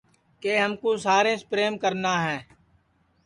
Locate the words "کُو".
0.81-0.89